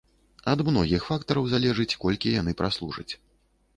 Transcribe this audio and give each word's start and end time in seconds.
Ад 0.53 0.59
многіх 0.69 1.03
фактараў 1.09 1.45
залежыць, 1.53 1.89
колькі 2.07 2.33
яны 2.41 2.51
праслужаць. 2.63 3.11